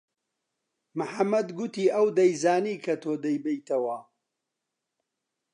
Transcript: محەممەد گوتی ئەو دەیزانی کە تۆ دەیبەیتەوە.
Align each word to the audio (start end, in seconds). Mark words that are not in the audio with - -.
محەممەد 0.99 1.47
گوتی 1.57 1.93
ئەو 1.95 2.07
دەیزانی 2.17 2.81
کە 2.85 2.93
تۆ 3.03 3.11
دەیبەیتەوە. 3.23 3.97